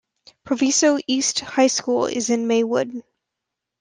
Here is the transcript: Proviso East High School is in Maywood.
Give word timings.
Proviso 0.43 0.97
East 1.05 1.41
High 1.41 1.67
School 1.67 2.05
is 2.07 2.31
in 2.31 2.47
Maywood. 2.47 3.03